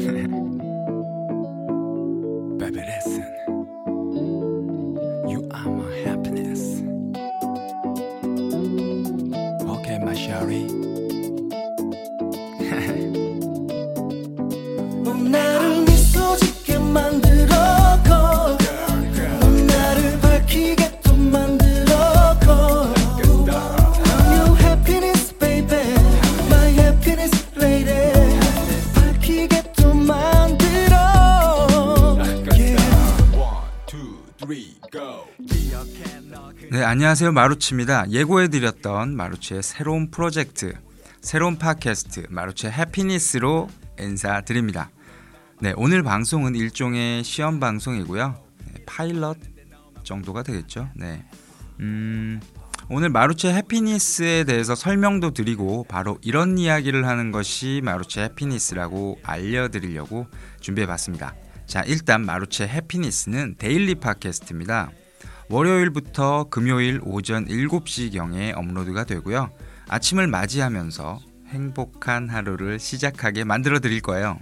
[0.00, 0.32] Baby,
[2.86, 3.26] listen.
[5.28, 6.80] You are my happiness.
[9.68, 10.79] Okay, my sherry.
[36.70, 37.32] 네, 안녕하세요.
[37.32, 38.10] 마루치입니다.
[38.10, 40.74] 예고해드렸던 마루치의 새로운 프로젝트,
[41.20, 43.68] 새로운 팟캐스트, 마루치의 해피니스로
[43.98, 44.90] 인사드립니다.
[45.60, 48.40] 네, 오늘 방송은 일종의 시험 방송이고요.
[48.72, 49.38] 네, 파일럿
[50.04, 50.88] 정도가 되겠죠.
[50.94, 51.24] 네.
[51.80, 52.40] 음,
[52.88, 60.26] 오늘 마루치의 해피니스에 대해서 설명도 드리고 바로 이런 이야기를 하는 것이 마루치의 해피니스라고 알려드리려고
[60.60, 61.34] 준비해봤습니다.
[61.70, 64.90] 자, 일단 마루치의 해피니스는 데일리 팟캐스트입니다.
[65.50, 69.52] 월요일부터 금요일 오전 7시경에 업로드가 되고요.
[69.88, 74.40] 아침을 맞이하면서 행복한 하루를 시작하게 만들어 드릴 거예요.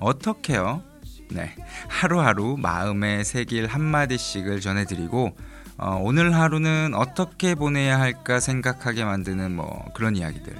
[0.00, 0.82] 어떻게요?
[1.30, 1.54] 네.
[1.86, 5.36] 하루하루 마음에 새길 한마디씩을 전해드리고,
[5.76, 10.56] 어, 오늘 하루는 어떻게 보내야 할까 생각하게 만드는 뭐 그런 이야기들.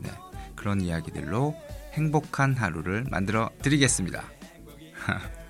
[0.00, 0.10] 네.
[0.56, 1.54] 그런 이야기들로
[1.92, 4.24] 행복한 하루를 만들어 드리겠습니다.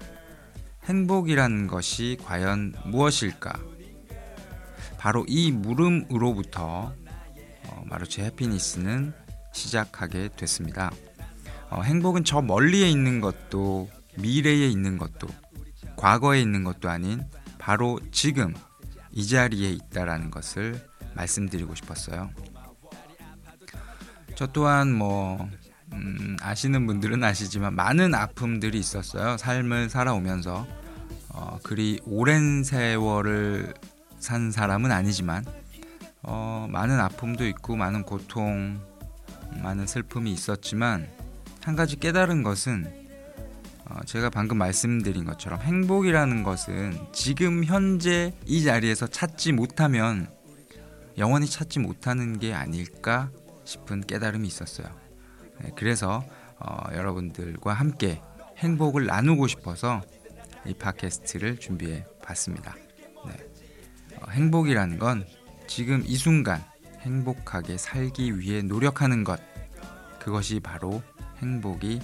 [0.84, 3.52] 행복이란 것이 과연 무엇일까?
[4.98, 6.92] 바로 이 물음으로부터
[7.68, 9.12] 어, 마루치 해피니스는
[9.52, 10.90] 시작하게 됐습니다.
[11.70, 15.28] 어, 행복은 저 멀리에 있는 것도 미래에 있는 것도
[15.96, 17.22] 과거에 있는 것도 아닌
[17.58, 18.54] 바로 지금
[19.12, 20.80] 이 자리에 있다라는 것을
[21.14, 22.30] 말씀드리고 싶었어요.
[24.34, 25.48] 저 또한 뭐
[25.92, 29.36] 음, 아시는 분들은 아시지만 많은 아픔들이 있었어요.
[29.36, 30.66] 삶을 살아오면서
[31.28, 33.74] 어, 그리 오랜 세월을
[34.18, 35.44] 산 사람은 아니지만
[36.22, 38.80] 어, 많은 아픔도 있고 많은 고통,
[39.62, 41.08] 많은 슬픔이 있었지만
[41.62, 43.02] 한 가지 깨달은 것은
[43.86, 50.28] 어, 제가 방금 말씀드린 것처럼 행복이라는 것은 지금 현재 이 자리에서 찾지 못하면
[51.18, 53.30] 영원히 찾지 못하는 게 아닐까
[53.64, 55.01] 싶은 깨달음이 있었어요.
[55.62, 56.24] 네, 그래서
[56.58, 58.20] 어, 여러분들과 함께
[58.58, 60.02] 행복을 나누고 싶어서
[60.66, 62.74] 이 팟캐스트를 준비해 봤습니다.
[63.26, 63.32] 네.
[64.16, 65.26] 어, 행복이라는 건
[65.66, 66.62] 지금 이 순간
[67.00, 69.40] 행복하게 살기 위해 노력하는 것
[70.20, 71.02] 그것이 바로
[71.38, 72.00] 행복이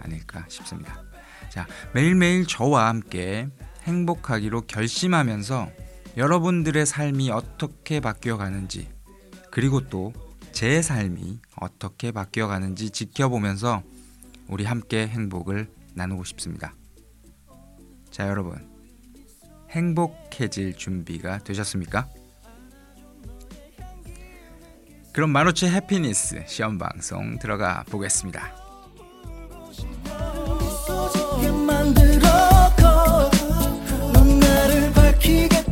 [0.00, 1.02] 아닐까 싶습니다.
[1.48, 3.48] 자, 매일매일 저와 함께
[3.84, 5.70] 행복하기로 결심하면서
[6.16, 8.88] 여러분들의 삶이 어떻게 바뀌어 가는지
[9.50, 10.12] 그리고 또
[10.52, 13.82] 제 삶이 어떻게 바뀌어 가는지 지켜보면서
[14.48, 16.74] 우리 함께 행복을 나누고 싶습니다.
[18.10, 18.70] 자, 여러분.
[19.70, 22.08] 행복해질 준비가 되셨습니까?
[25.12, 28.62] 그럼 마루치 해피니스 시험 방송 들어가 보겠습니다.
[31.72, 32.82] 만들어고
[34.12, 35.71] 넌 나를 밝히게 또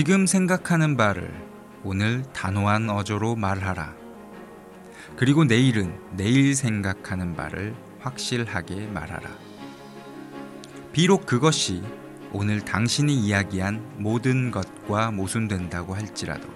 [0.00, 1.30] 지금 생각하는 바를
[1.84, 3.94] 오늘 단호한 어조로 말하라.
[5.14, 9.28] 그리고 내일은 내일 생각하는 바를 확실하게 말하라.
[10.92, 11.82] 비록 그것이
[12.32, 16.48] 오늘 당신이 이야기한 모든 것과 모순된다고 할지라도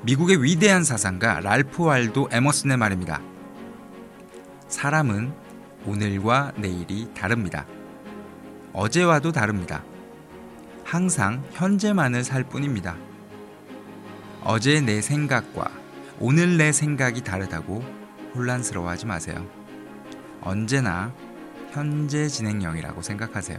[0.00, 3.22] 미국의 위대한 사상가 랄프 waldo 에머슨의 말입니다.
[4.66, 5.32] 사람은
[5.86, 7.64] 오늘과 내일이 다릅니다.
[8.72, 9.84] 어제와도 다릅니다.
[10.92, 12.98] 항상 현재만을 살 뿐입니다.
[14.44, 15.70] 어제 내 생각과
[16.20, 17.82] 오늘 내 생각이 다르다고
[18.34, 19.42] 혼란스러워하지 마세요.
[20.42, 21.10] 언제나
[21.70, 23.58] 현재 진행형이라고 생각하세요.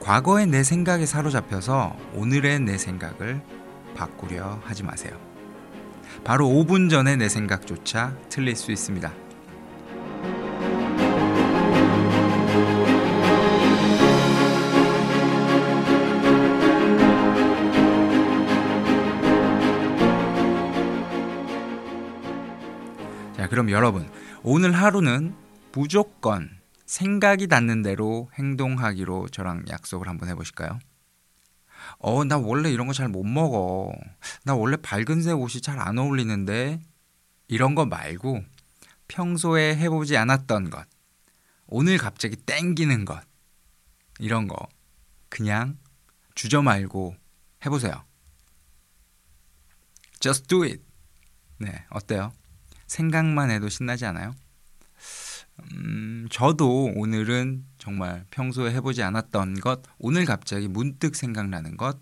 [0.00, 3.40] 과거의 내 생각에 사로잡혀서 오늘의 내 생각을
[3.94, 5.16] 바꾸려 하지 마세요.
[6.24, 9.12] 바로 5분 전의 내 생각조차 틀릴 수 있습니다.
[23.50, 24.08] 그럼 여러분,
[24.42, 25.34] 오늘 하루는
[25.72, 26.50] 무조건
[26.86, 30.78] 생각이 닿는 대로 행동하기로 저랑 약속을 한번 해보실까요?
[31.98, 33.92] 어, 나 원래 이런 거 잘 못 먹어.
[34.44, 36.80] 나 원래 밝은색 옷이 잘 안 어울리는데
[37.48, 38.44] 이런 거 말고
[39.08, 40.86] 평소에 해보지 않았던 것,
[41.66, 43.20] 오늘 갑자기 땡기는 것,
[44.20, 44.56] 이런 거
[45.28, 45.78] 그냥
[46.36, 47.16] 주저 말고
[47.66, 48.04] 해보세요.
[50.20, 50.82] Just do it.
[51.58, 52.32] 네, 어때요?
[52.90, 54.34] 생각만 해도 신나지 않아요?
[55.74, 61.98] 음, 저도 오늘은 정말 평소에 해보지 않았던 것, 오늘 갑자기 문득 생각나는 것,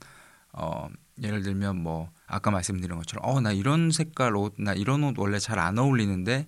[0.53, 0.89] 어,
[1.23, 5.39] 예를 들면 뭐, 아까 말씀드린 것처럼, 어, 나 이런 색깔 옷, 나 이런 옷 원래
[5.39, 6.47] 잘 안 어울리는데,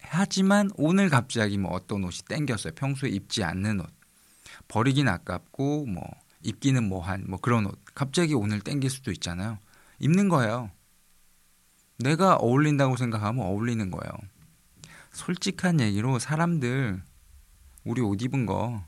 [0.00, 2.74] 하지만 오늘 갑자기 뭐 어떤 옷이 땡겼어요.
[2.74, 3.90] 평소에 입지 않는 옷.
[4.68, 6.04] 버리긴 아깝고, 뭐,
[6.44, 7.78] 입기는 뭐한, 뭐 그런 옷.
[7.94, 9.58] 갑자기 오늘 땡길 수도 있잖아요.
[9.98, 10.70] 입는 거예요.
[11.98, 14.10] 내가 어울린다고 생각하면 어울리는 거예요.
[15.12, 17.02] 솔직한 얘기로 사람들
[17.84, 18.84] 우리 옷 입은 거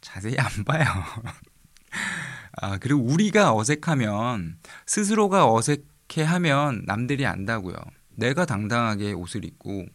[0.00, 0.84] 자세히 안 봐요.
[2.52, 7.74] 아, 그리고 우리가 어색하면 스스로가 어색해 하면 남들이 안다고요.
[8.16, 9.86] 내가 당당하게 옷을 입고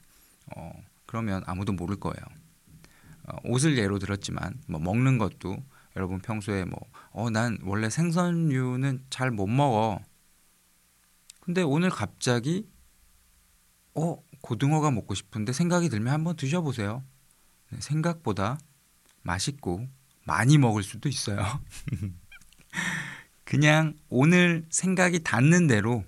[0.55, 0.71] 어,
[1.05, 2.15] 그러면 아무도 모를 거예요.
[3.27, 5.57] 어, 옷을 예로 들었지만 뭐 먹는 것도
[5.95, 6.79] 여러분 평소에 뭐
[7.17, 9.99] 어 난 원래 생선류는 잘 못 먹어.
[11.45, 12.67] 근데 오늘 갑자기
[13.93, 17.03] 어 고등어가 먹고 싶은데 생각이 들면 한번 드셔보세요.
[17.69, 18.57] 네, 생각보다
[19.21, 19.87] 맛있고
[20.25, 21.37] 많이 먹을 수도 있어요.
[23.43, 26.03] 그냥 오늘 생각이 닿는 대로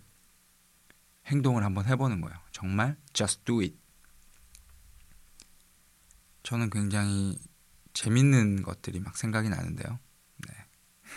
[1.28, 2.36] 행동을 한번 해보는 거예요.
[2.52, 3.78] 정말 just do it.
[6.42, 7.38] 저는 굉장히
[7.94, 10.00] 재밌는 것들이 막 생각이 나는데요.
[10.48, 10.56] 네.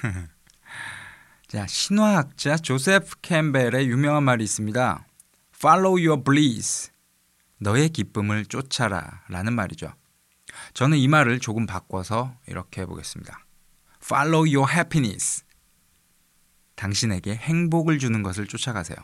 [1.51, 5.05] 자, 신화학자 조세프 캠벨의 유명한 말이 있습니다.
[5.53, 6.93] Follow your bliss.
[7.59, 9.93] 너의 기쁨을 쫓아라 라는 말이죠.
[10.75, 13.45] 저는 이 말을 조금 바꿔서 이렇게 해보겠습니다.
[14.01, 15.45] Follow your happiness.
[16.77, 18.97] 당신에게 행복을 주는 것을 쫓아가세요.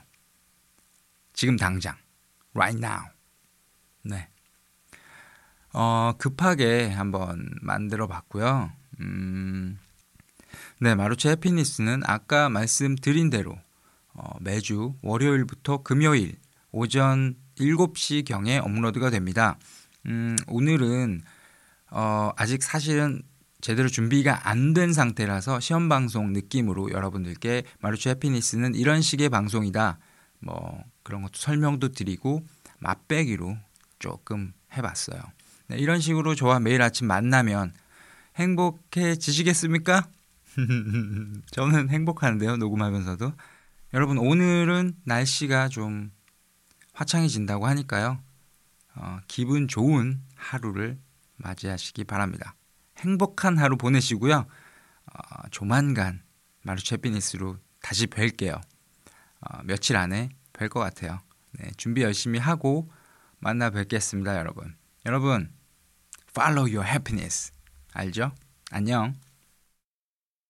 [1.33, 1.97] 지금 당장.
[2.55, 3.09] Right now.
[4.05, 4.29] 네.
[5.73, 8.71] 어, 급하게 한번 만들어 봤고요.
[9.01, 9.81] 음,
[10.81, 13.59] 네, 마루체 해피니스는 아까 말씀드린 대로
[14.15, 16.37] 어, 매주 월요일부터 금요일
[16.73, 19.59] 오전 7시경에 업로드가 됩니다.
[20.07, 21.23] 음, 오늘은
[21.91, 23.23] 어, 아직 사실은
[23.61, 29.99] 제대로 준비가 안 된 상태라서 시험 방송 느낌으로 여러분들께 마루치 해피니스는 이런 식의 방송이다.
[30.41, 32.47] 뭐 그런 것도 설명도 드리고
[32.79, 33.57] 맛배기로
[33.99, 35.19] 조금 해봤어요.
[35.69, 37.73] 네, 이런 식으로 저와 매일 아침 만나면
[38.37, 40.07] 행복해지시겠습니까?
[41.51, 43.33] 저는 행복한데요, 녹음하면서도.
[43.95, 46.11] 여러분, 오늘은 날씨가 좀
[46.93, 48.19] 화창해진다고 하니까요.
[48.95, 50.99] 어, 기분 좋은 하루를
[51.37, 52.55] 맞이하시기 바랍니다.
[52.99, 54.47] 행복한 하루 보내시고요.
[55.07, 56.23] 어, 조만간
[56.63, 58.61] 마루체피니스로 다시 뵐게요.
[59.41, 61.21] 어, 며칠 안에 뵐 것 같아요.
[61.53, 62.91] 네, 준비 열심히 하고
[63.39, 64.75] 만나 뵙겠습니다, 여러분.
[65.05, 65.53] 여러분,
[66.31, 67.53] follow your happiness.
[67.93, 68.33] 알죠?
[68.71, 69.15] 안녕.